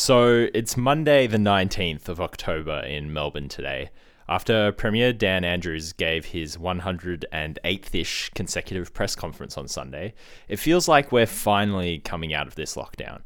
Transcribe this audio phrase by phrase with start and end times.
[0.00, 3.90] So it's Monday, the 19th of October in Melbourne today.
[4.28, 10.14] After Premier Dan Andrews gave his 108th ish consecutive press conference on Sunday,
[10.46, 13.22] it feels like we're finally coming out of this lockdown.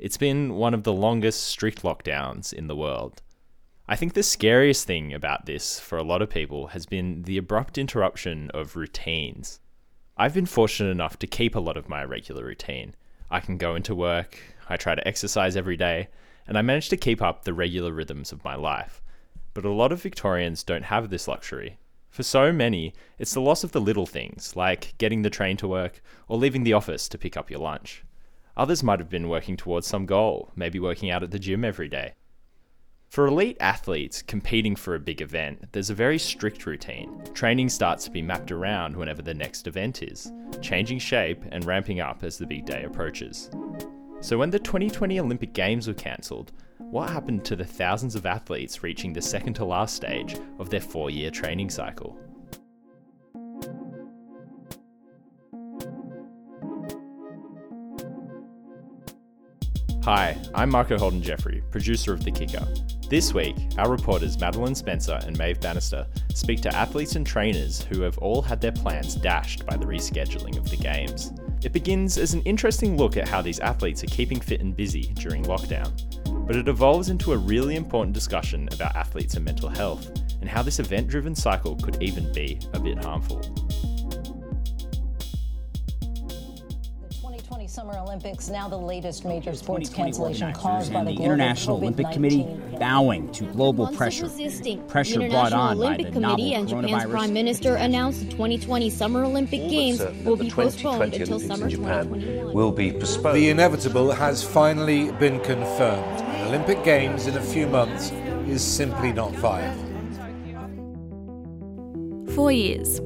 [0.00, 3.22] It's been one of the longest strict lockdowns in the world.
[3.86, 7.38] I think the scariest thing about this for a lot of people has been the
[7.38, 9.60] abrupt interruption of routines.
[10.16, 12.96] I've been fortunate enough to keep a lot of my regular routine.
[13.30, 14.38] I can go into work,
[14.68, 16.08] I try to exercise every day,
[16.46, 19.02] and I manage to keep up the regular rhythms of my life.
[19.54, 21.78] But a lot of Victorians don't have this luxury.
[22.10, 25.68] For so many, it's the loss of the little things, like getting the train to
[25.68, 28.04] work or leaving the office to pick up your lunch.
[28.56, 31.88] Others might have been working towards some goal, maybe working out at the gym every
[31.88, 32.14] day.
[33.08, 37.22] For elite athletes competing for a big event, there's a very strict routine.
[37.34, 42.00] Training starts to be mapped around whenever the next event is, changing shape and ramping
[42.00, 43.50] up as the big day approaches.
[44.20, 48.82] So, when the 2020 Olympic Games were cancelled, what happened to the thousands of athletes
[48.82, 52.18] reaching the second to last stage of their four year training cycle?
[60.06, 62.64] Hi, I'm Marco Holden Jeffrey, producer of The Kicker.
[63.10, 68.02] This week, our reporters Madeleine Spencer and Maeve Bannister speak to athletes and trainers who
[68.02, 71.32] have all had their plans dashed by the rescheduling of the Games.
[71.64, 75.12] It begins as an interesting look at how these athletes are keeping fit and busy
[75.14, 75.90] during lockdown,
[76.46, 80.08] but it evolves into a really important discussion about athletes and mental health,
[80.40, 83.65] and how this event driven cycle could even be a bit harmful.
[87.68, 92.44] Summer Olympics, now the latest major sports cancellation caused by the, the International Olympic Committee
[92.78, 94.28] bowing to global pressure.
[94.88, 97.10] Pressure the brought on Olympic by the Committee novel and Japan's.
[97.10, 102.52] Prime Minister announced the 2020 Summer Olympic Games will be postponed until summer 2021.
[102.52, 103.36] will be postponed.
[103.36, 106.20] The inevitable has finally been confirmed.
[106.20, 108.10] An Olympic Games in a few months
[108.48, 109.84] is simply not viable.
[112.34, 112.98] Four years.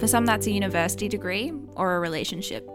[0.00, 2.68] For some, that's a university degree or a relationship.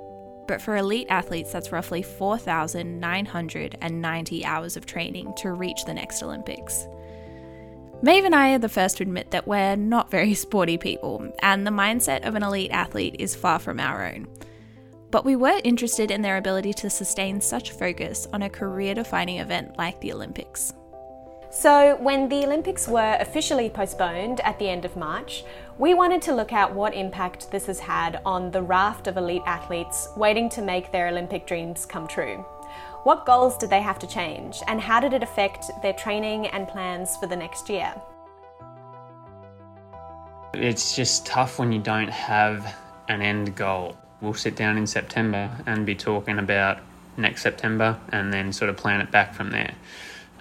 [0.51, 6.85] But for elite athletes, that's roughly 4,990 hours of training to reach the next Olympics.
[8.01, 11.65] Maeve and I are the first to admit that we're not very sporty people, and
[11.65, 14.27] the mindset of an elite athlete is far from our own.
[15.09, 19.37] But we were interested in their ability to sustain such focus on a career defining
[19.37, 20.73] event like the Olympics.
[21.49, 25.43] So, when the Olympics were officially postponed at the end of March,
[25.81, 29.41] we wanted to look at what impact this has had on the raft of elite
[29.47, 32.45] athletes waiting to make their Olympic dreams come true.
[33.01, 36.67] What goals did they have to change, and how did it affect their training and
[36.67, 37.95] plans for the next year?
[40.53, 42.75] It's just tough when you don't have
[43.07, 43.97] an end goal.
[44.21, 46.77] We'll sit down in September and be talking about
[47.17, 49.73] next September and then sort of plan it back from there.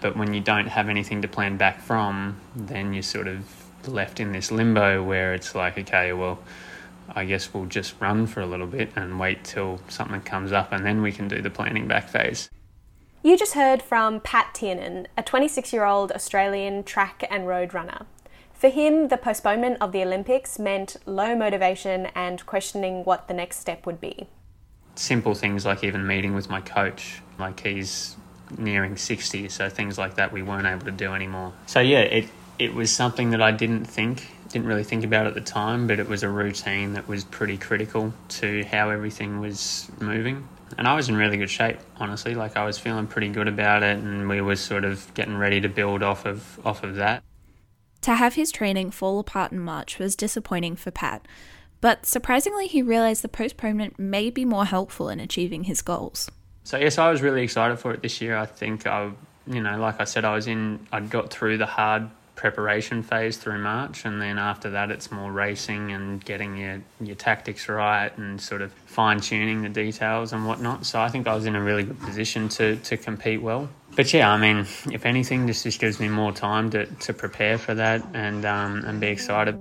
[0.02, 4.20] But when you don't have anything to plan back from, then you're sort of left
[4.20, 6.38] in this limbo where it's like, okay, well,
[7.08, 10.72] I guess we'll just run for a little bit and wait till something comes up
[10.72, 12.48] and then we can do the planning back phase.
[13.22, 18.06] You just heard from Pat Tiernan, a 26 year old Australian track and road runner.
[18.54, 23.58] For him, the postponement of the Olympics meant low motivation and questioning what the next
[23.58, 24.28] step would be.
[24.94, 28.16] Simple things like even meeting with my coach, like he's
[28.58, 31.52] nearing 60, so things like that we weren't able to do anymore.
[31.66, 32.28] So, yeah, it,
[32.60, 35.98] it was something that I didn't think, didn't really think about at the time, but
[35.98, 40.46] it was a routine that was pretty critical to how everything was moving.
[40.76, 42.34] And I was in really good shape, honestly.
[42.34, 45.62] Like I was feeling pretty good about it, and we were sort of getting ready
[45.62, 47.24] to build off of off of that.
[48.02, 51.26] To have his training fall apart in March was disappointing for Pat,
[51.80, 56.30] but surprisingly, he realised the postponement may be more helpful in achieving his goals.
[56.64, 58.36] So yes, I was really excited for it this year.
[58.36, 59.10] I think I,
[59.46, 60.86] you know, like I said, I was in.
[60.92, 65.30] I got through the hard preparation phase through March, and then after that, it's more
[65.30, 70.46] racing and getting your your tactics right and sort of fine tuning the details and
[70.46, 70.86] whatnot.
[70.86, 73.68] So I think I was in a really good position to to compete well.
[73.94, 77.58] But yeah, I mean, if anything, this just gives me more time to, to prepare
[77.58, 79.54] for that and um, and be excited.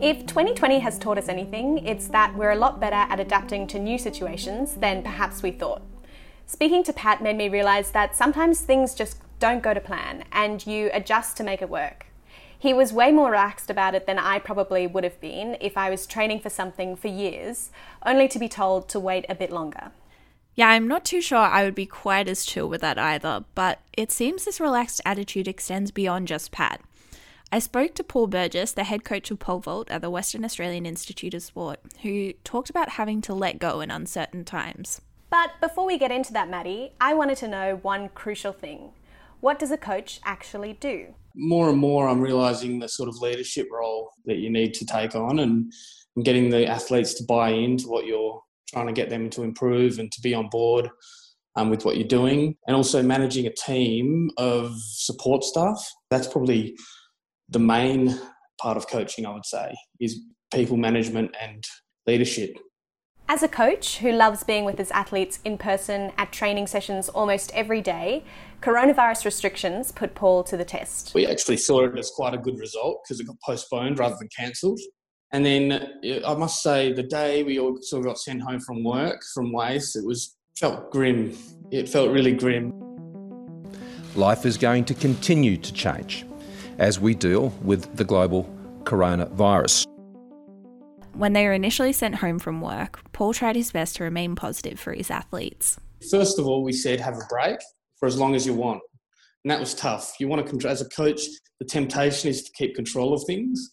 [0.00, 3.80] If 2020 has taught us anything, it's that we're a lot better at adapting to
[3.80, 5.82] new situations than perhaps we thought.
[6.46, 10.64] Speaking to Pat made me realise that sometimes things just don't go to plan and
[10.64, 12.06] you adjust to make it work.
[12.56, 15.88] He was way more relaxed about it than I probably would have been if I
[15.90, 17.70] was training for something for years,
[18.04, 19.92] only to be told to wait a bit longer.
[20.54, 23.80] Yeah, I'm not too sure I would be quite as chill with that either, but
[23.96, 26.82] it seems this relaxed attitude extends beyond just Pat.
[27.50, 30.84] I spoke to Paul Burgess, the head coach of pole vault at the Western Australian
[30.84, 35.00] Institute of Sport, who talked about having to let go in uncertain times.
[35.30, 38.90] But before we get into that, Maddie, I wanted to know one crucial thing.
[39.40, 41.14] What does a coach actually do?
[41.34, 45.14] More and more, I'm realizing the sort of leadership role that you need to take
[45.14, 45.72] on and,
[46.24, 50.10] getting the athletes to buy into what you're trying to get them to improve and
[50.12, 50.90] to be on board
[51.56, 52.54] um, with what you're doing.
[52.66, 55.82] And also managing a team of support staff.
[56.10, 56.76] That's probably
[57.48, 58.20] the main
[58.60, 60.20] part of coaching, I would say, is
[60.52, 61.64] people management and
[62.06, 62.50] leadership.
[63.32, 67.52] As a coach who loves being with his athletes in person at training sessions almost
[67.54, 68.24] every day,
[68.60, 71.14] coronavirus restrictions put Paul to the test.
[71.14, 74.28] We actually saw it as quite a good result because it got postponed rather than
[74.36, 74.80] cancelled.
[75.30, 75.92] And then
[76.26, 79.52] I must say, the day we all sort of got sent home from work from
[79.52, 81.32] WAIS, it was felt grim.
[81.70, 82.72] It felt really grim.
[84.16, 86.26] Life is going to continue to change
[86.78, 89.86] as we deal with the global coronavirus.
[91.14, 94.80] When they were initially sent home from work, Paul tried his best to remain positive
[94.80, 95.78] for his athletes.
[96.10, 97.58] First of all, we said have a break
[97.98, 98.80] for as long as you want.
[99.44, 100.14] And that was tough.
[100.18, 101.20] You want to control, as a coach,
[101.58, 103.70] the temptation is to keep control of things.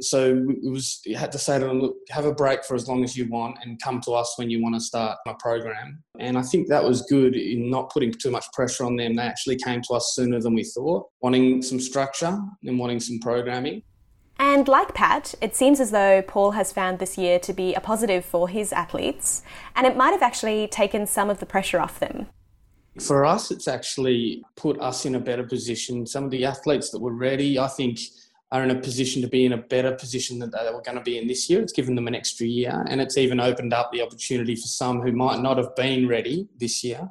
[0.00, 2.88] So it was, you had to say to them, look, have a break for as
[2.88, 6.02] long as you want and come to us when you want to start a program.
[6.18, 9.16] And I think that was good in not putting too much pressure on them.
[9.16, 13.18] They actually came to us sooner than we thought, wanting some structure and wanting some
[13.18, 13.82] programming.
[14.40, 17.80] And like Pat, it seems as though Paul has found this year to be a
[17.80, 19.42] positive for his athletes,
[19.76, 22.26] and it might have actually taken some of the pressure off them.
[22.98, 26.06] For us, it's actually put us in a better position.
[26.06, 28.00] Some of the athletes that were ready, I think,
[28.50, 31.04] are in a position to be in a better position than they were going to
[31.04, 31.60] be in this year.
[31.60, 35.02] It's given them an extra year, and it's even opened up the opportunity for some
[35.02, 37.10] who might not have been ready this year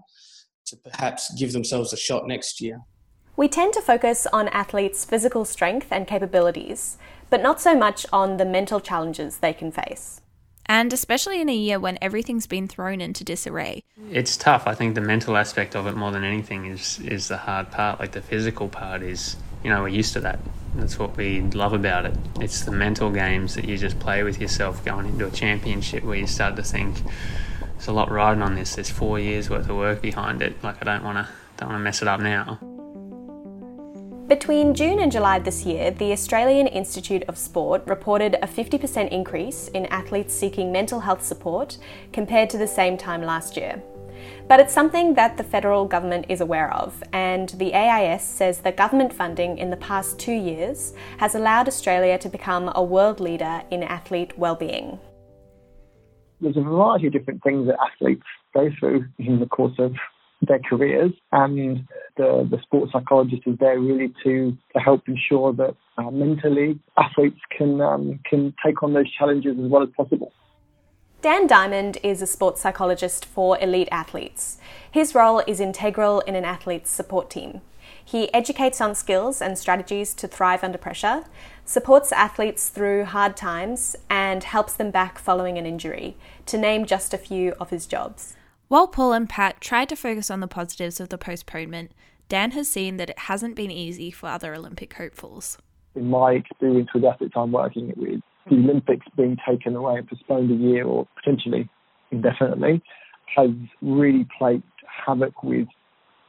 [0.65, 2.81] to perhaps give themselves a shot next year.
[3.39, 6.97] We tend to focus on athletes' physical strength and capabilities,
[7.29, 10.21] but not so much on the mental challenges they can face.
[10.65, 13.83] And especially in a year when everything's been thrown into disarray.
[14.11, 14.67] It's tough.
[14.67, 17.99] I think the mental aspect of it more than anything is is the hard part.
[17.99, 20.39] Like the physical part is, you know, we're used to that.
[20.75, 22.15] That's what we love about it.
[22.39, 26.17] It's the mental games that you just play with yourself going into a championship where
[26.17, 27.01] you start to think
[27.73, 28.75] there's a lot riding on this.
[28.75, 30.63] There's four years worth of work behind it.
[30.63, 32.59] Like I don't want to don't want to mess it up now.
[34.29, 39.69] Between June and July this year, the Australian Institute of Sport reported a 50% increase
[39.69, 41.79] in athletes seeking mental health support
[42.13, 43.81] compared to the same time last year.
[44.47, 48.77] But it's something that the federal government is aware of, and the AIS says that
[48.77, 53.63] government funding in the past two years has allowed Australia to become a world leader
[53.71, 54.99] in athlete well-being.
[56.39, 59.95] There's a variety of different things that athletes go through in the course of
[60.41, 61.87] their careers, and
[62.17, 67.39] the, the sports psychologist is there really to, to help ensure that uh, mentally athletes
[67.55, 70.31] can um, can take on those challenges as well as possible.
[71.21, 74.57] Dan Diamond is a sports psychologist for elite athletes.
[74.89, 77.59] His role is integral in an athlete's support team.
[78.03, 81.25] He educates on skills and strategies to thrive under pressure,
[81.65, 86.15] supports athletes through hard times, and helps them back following an injury,
[86.45, 88.35] to name just a few of his jobs.
[88.69, 91.91] While Paul and Pat tried to focus on the positives of the postponement,
[92.27, 95.57] Dan has seen that it hasn't been easy for other Olympic hopefuls.
[95.95, 100.51] In my experience with athletes I'm working with, the Olympics being taken away and postponed
[100.51, 101.67] a year or potentially
[102.11, 102.83] indefinitely
[103.35, 103.49] has
[103.81, 105.67] really played havoc with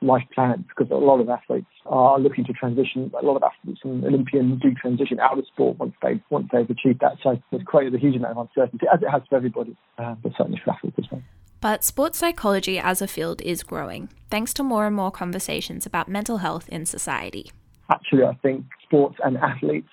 [0.00, 3.12] life plans because a lot of athletes are looking to transition.
[3.20, 6.70] A lot of athletes and Olympians do transition out of sport once they once they've
[6.70, 7.18] achieved that.
[7.22, 10.32] So it's created a huge amount of uncertainty, as it has for everybody, uh, but
[10.38, 11.20] certainly for athletes as well.
[11.60, 16.08] But sports psychology as a field is growing, thanks to more and more conversations about
[16.08, 17.52] mental health in society.
[17.90, 19.90] Actually, I think sports and athletes,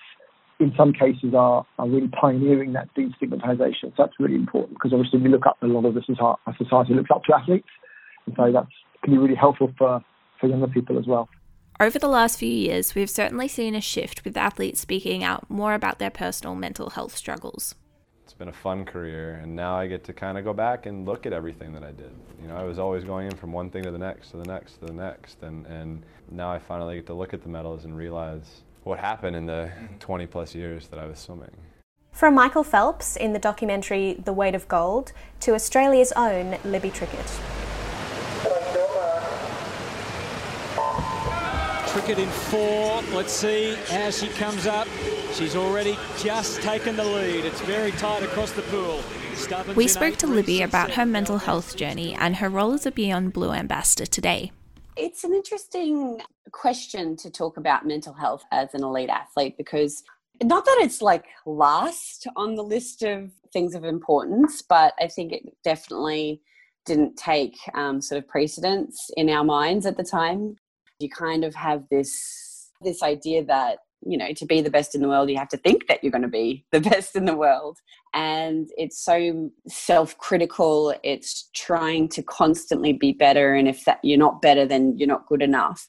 [0.60, 3.82] in some cases, are, are really pioneering that destigmatization.
[3.82, 6.38] So that's really important because obviously we look up a lot of this as our,
[6.46, 7.68] our society looks up to athletes.
[8.24, 8.66] And so that
[9.04, 10.02] can be really helpful for,
[10.40, 11.28] for younger people as well.
[11.80, 15.74] Over the last few years, we've certainly seen a shift with athletes speaking out more
[15.74, 17.74] about their personal mental health struggles
[18.28, 21.06] it's been a fun career and now I get to kind of go back and
[21.06, 22.12] look at everything that I did.
[22.42, 24.44] You know, I was always going in from one thing to the next, to the
[24.44, 27.86] next, to the next, and, and now I finally get to look at the medals
[27.86, 29.96] and realize what happened in the mm-hmm.
[29.96, 31.56] 20 plus years that I was swimming.
[32.12, 37.40] From Michael Phelps in the documentary The Weight of Gold to Australia's own Libby Trickett.
[41.86, 43.00] Trickett in four.
[43.16, 44.86] Let's see how she comes up.
[45.32, 47.44] She's already just taken the lead.
[47.44, 49.00] It's very tight across the pool.
[49.34, 52.90] Stubbins we spoke to Libby about her mental health journey and her role as a
[52.90, 54.50] Beyond Blue ambassador today.
[54.96, 56.20] It's an interesting
[56.50, 60.02] question to talk about mental health as an elite athlete because
[60.42, 65.32] not that it's like last on the list of things of importance, but I think
[65.32, 66.40] it definitely
[66.84, 70.56] didn't take um, sort of precedence in our minds at the time.
[70.98, 75.00] You kind of have this this idea that you know to be the best in
[75.00, 77.36] the world you have to think that you're going to be the best in the
[77.36, 77.78] world.
[78.14, 80.94] And it's so self-critical.
[81.02, 83.54] It's trying to constantly be better.
[83.54, 85.88] And if that you're not better then you're not good enough.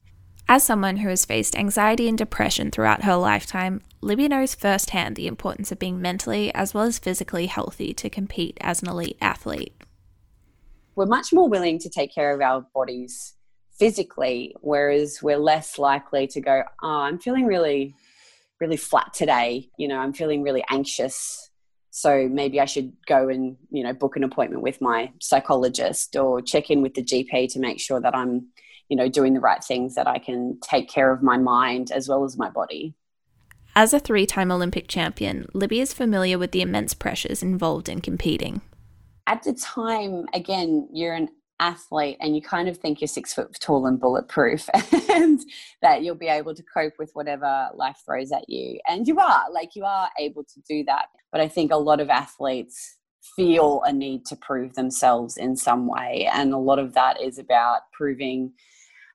[0.52, 5.28] As someone who has faced anxiety and depression throughout her lifetime, Libby knows firsthand the
[5.28, 9.76] importance of being mentally as well as physically healthy to compete as an elite athlete.
[10.96, 13.36] We're much more willing to take care of our bodies
[13.80, 17.96] physically, whereas we're less likely to go, Oh, I'm feeling really,
[18.60, 19.70] really flat today.
[19.78, 21.50] You know, I'm feeling really anxious.
[21.92, 26.42] So maybe I should go and, you know, book an appointment with my psychologist or
[26.42, 28.50] check in with the GP to make sure that I'm
[28.90, 32.10] you know doing the right things that i can take care of my mind as
[32.10, 32.94] well as my body
[33.76, 38.62] as a three-time olympic champion libby is familiar with the immense pressures involved in competing
[39.28, 43.54] at the time again you're an athlete and you kind of think you're six foot
[43.60, 44.70] tall and bulletproof
[45.10, 45.40] and
[45.82, 48.80] that you'll be able to cope with whatever life throws at you.
[48.88, 51.08] And you are like you are able to do that.
[51.32, 52.98] But i think a lot of athletes
[53.36, 56.30] feel a need to prove themselves in some way.
[56.34, 58.54] And a lot of that is about proving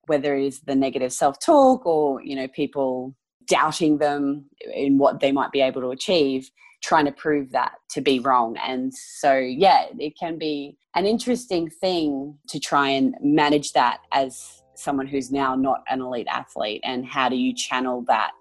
[0.07, 3.15] whether it is the negative self-talk or you know people
[3.47, 6.51] doubting them in what they might be able to achieve
[6.85, 11.69] trying to prove that to be wrong and so yeah it can be an interesting
[11.69, 17.07] thing to try and manage that as someone who's now not an elite athlete and
[17.07, 18.33] how do you channel that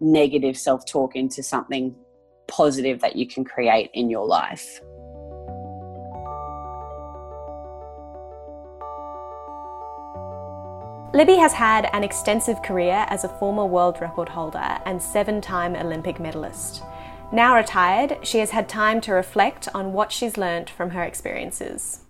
[0.00, 1.92] negative self-talk into something
[2.46, 4.80] positive that you can create in your life
[11.12, 15.76] Libby has had an extensive career as a former world record holder and seven time
[15.76, 16.82] Olympic medalist.
[17.32, 22.00] Now retired, she has had time to reflect on what she's learned from her experiences.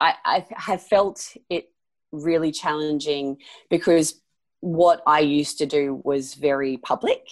[0.00, 1.70] I, I have felt it
[2.12, 3.38] really challenging
[3.70, 4.20] because
[4.60, 7.22] what I used to do was very public.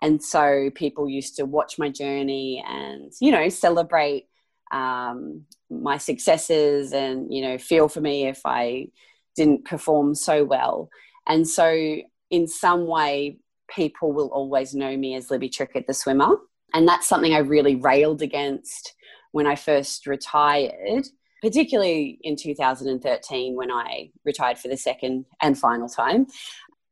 [0.00, 4.26] And so people used to watch my journey and, you know, celebrate
[4.72, 8.88] um, my successes and, you know, feel for me if I
[9.36, 10.90] didn't perform so well.
[11.26, 11.96] And so,
[12.30, 16.36] in some way, people will always know me as Libby Trickett, the swimmer.
[16.74, 18.94] And that's something I really railed against
[19.32, 21.06] when I first retired,
[21.42, 26.26] particularly in 2013 when I retired for the second and final time.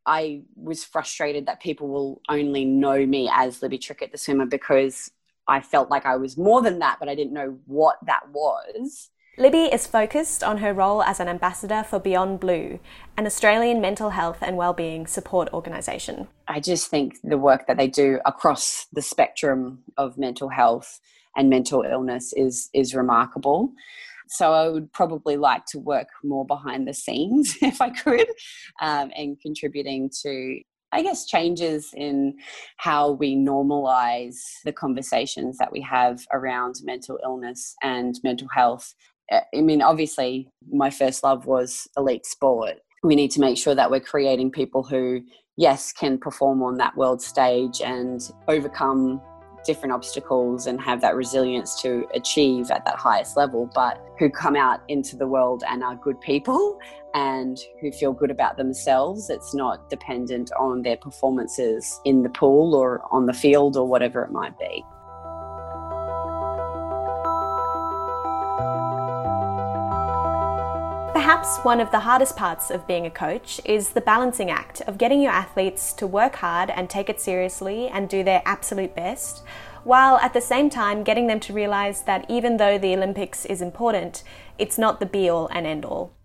[0.07, 5.11] I was frustrated that people will only know me as Libby Trickett, the swimmer, because
[5.47, 9.11] I felt like I was more than that, but I didn't know what that was.
[9.39, 12.81] Libby is focused on her role as an ambassador for Beyond Blue,
[13.17, 16.27] an Australian mental health and wellbeing support organisation.
[16.49, 21.01] I just think the work that they do across the spectrum of mental health
[21.37, 23.73] and mental illness is is remarkable.
[24.29, 28.29] So I would probably like to work more behind the scenes if I could,
[28.81, 30.61] um, and contributing to
[30.93, 32.37] I guess, changes in
[32.77, 38.95] how we normalize the conversations that we have around mental illness and mental health
[39.31, 42.77] I mean, obviously, my first love was elite sport.
[43.03, 45.23] We need to make sure that we're creating people who,
[45.57, 49.21] yes, can perform on that world stage and overcome
[49.65, 54.57] different obstacles and have that resilience to achieve at that highest level, but who come
[54.57, 56.79] out into the world and are good people
[57.15, 59.31] and who feel good about themselves.
[59.31, 64.23] It's not dependent on their performances in the pool or on the field or whatever
[64.23, 64.85] it might be.
[71.31, 74.99] Perhaps one of the hardest parts of being a coach is the balancing act of
[74.99, 79.45] getting your athletes to work hard and take it seriously and do their absolute best,
[79.85, 83.63] while at the same time getting them to realize that even though the Olympics is
[83.63, 84.25] important,
[84.59, 86.17] it's not the be all and end all.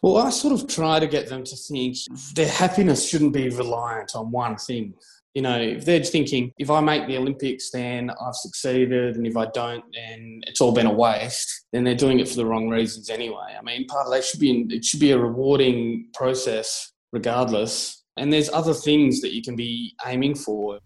[0.00, 1.98] Well, I sort of try to get them to think
[2.34, 4.94] their happiness shouldn't be reliant on one thing.
[5.34, 9.36] You know, if they're thinking, if I make the Olympics, then I've succeeded, and if
[9.36, 11.66] I don't, then it's all been a waste.
[11.72, 13.56] Then they're doing it for the wrong reasons anyway.
[13.58, 18.04] I mean, part of that should be it should be a rewarding process, regardless.
[18.16, 20.78] And there's other things that you can be aiming for.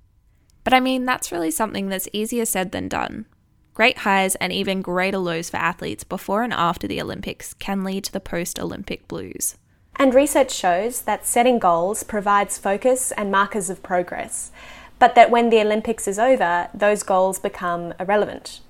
[0.64, 3.26] But I mean, that's really something that's easier said than done.
[3.74, 8.04] Great highs and even greater lows for athletes before and after the Olympics can lead
[8.04, 9.56] to the post Olympic blues.
[10.00, 14.52] And research shows that setting goals provides focus and markers of progress,
[15.00, 18.60] but that when the Olympics is over, those goals become irrelevant.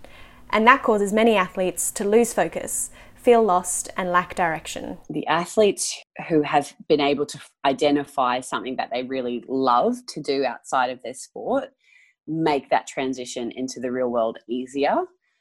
[0.48, 4.96] And that causes many athletes to lose focus, feel lost, and lack direction.
[5.10, 5.98] The athletes
[6.30, 11.02] who have been able to identify something that they really love to do outside of
[11.02, 11.64] their sport
[12.26, 14.96] make that transition into the real world easier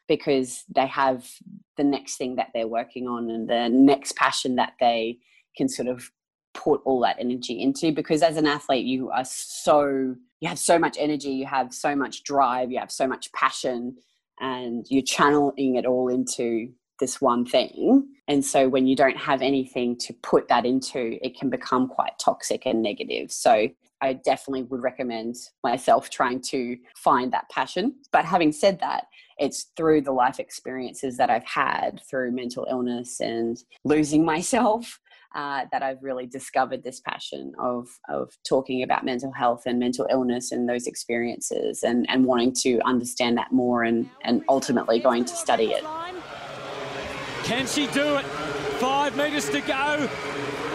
[0.09, 1.29] because they have
[1.77, 5.19] the next thing that they're working on and the next passion that they
[5.57, 6.11] can sort of
[6.53, 10.79] put all that energy into because as an athlete you are so you have so
[10.79, 13.95] much energy you have so much drive you have so much passion
[14.39, 19.43] and you're channeling it all into this one thing and so when you don't have
[19.43, 23.67] anything to put that into it can become quite toxic and negative so
[24.01, 27.95] I definitely would recommend myself trying to find that passion.
[28.11, 29.05] But having said that,
[29.37, 34.99] it's through the life experiences that I've had through mental illness and losing myself
[35.35, 40.07] uh, that I've really discovered this passion of of talking about mental health and mental
[40.09, 45.25] illness and those experiences and, and wanting to understand that more and, and ultimately going
[45.25, 45.83] to study it.
[47.43, 48.25] Can she do it?
[48.79, 50.09] Five metres to go.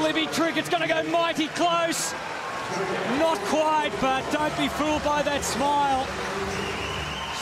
[0.00, 2.12] Libby Trickett's going to go mighty close.
[3.18, 6.06] Not quite, but don't be fooled by that smile.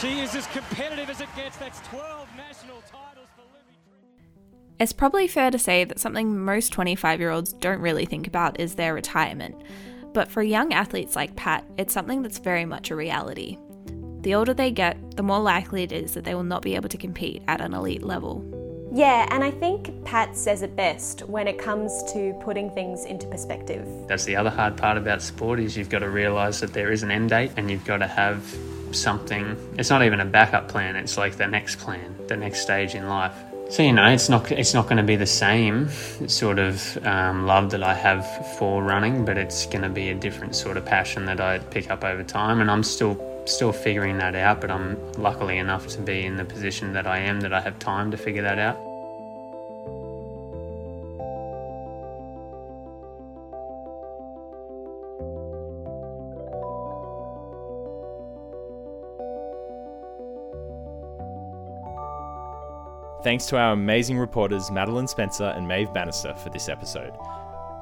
[0.00, 1.56] She is as competitive as it gets.
[1.58, 3.09] That's 12 national titles.
[4.80, 8.58] It's probably fair to say that something most 25 year olds don't really think about
[8.58, 9.54] is their retirement.
[10.14, 13.58] But for young athletes like Pat, it's something that's very much a reality.
[14.22, 16.88] The older they get, the more likely it is that they will not be able
[16.88, 18.42] to compete at an elite level.
[18.90, 23.26] Yeah, and I think Pat says it best when it comes to putting things into
[23.26, 23.86] perspective.
[24.08, 27.02] That's the other hard part about sport is you've got to realise that there is
[27.02, 28.42] an end date and you've got to have
[28.92, 29.56] something.
[29.78, 30.96] It's not even a backup plan.
[30.96, 33.36] It's like the next plan, the next stage in life.
[33.70, 35.88] So you know, it's not it's not going to be the same
[36.26, 38.26] sort of um, love that I have
[38.58, 41.88] for running, but it's going to be a different sort of passion that I pick
[41.88, 44.60] up over time, and I'm still still figuring that out.
[44.60, 47.78] But I'm luckily enough to be in the position that I am that I have
[47.78, 48.89] time to figure that out.
[63.22, 67.12] Thanks to our amazing reporters Madeleine Spencer and Maeve Bannister for this episode.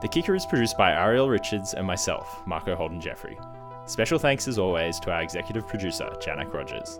[0.00, 3.38] The Kicker is produced by Ariel Richards and myself, Marco Holden Jeffrey.
[3.86, 6.98] Special thanks as always to our executive producer, Janak Rogers.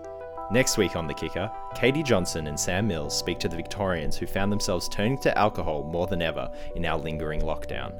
[0.52, 4.26] Next week on The Kicker, Katie Johnson and Sam Mills speak to the Victorians who
[4.26, 7.92] found themselves turning to alcohol more than ever in our lingering lockdown.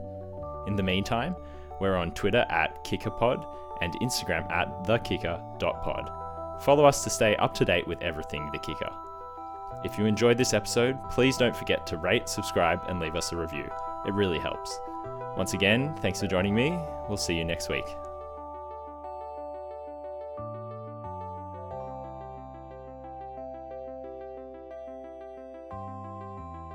[0.68, 1.34] In the meantime,
[1.80, 3.44] we're on Twitter at KickerPod
[3.82, 6.62] and Instagram at thekicker.pod.
[6.62, 8.90] Follow us to stay up to date with everything The Kicker.
[9.84, 13.36] If you enjoyed this episode, please don't forget to rate, subscribe, and leave us a
[13.36, 13.70] review.
[14.06, 14.78] It really helps.
[15.36, 16.76] Once again, thanks for joining me.
[17.08, 17.86] We'll see you next week.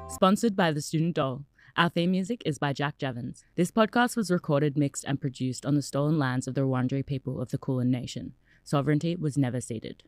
[0.07, 1.43] Sponsored by the Student Doll.
[1.75, 3.43] Our theme music is by Jack Jevons.
[3.55, 7.41] This podcast was recorded, mixed, and produced on the stolen lands of the Wurundjeri people
[7.41, 8.33] of the Kulin Nation.
[8.63, 10.03] Sovereignty was never ceded.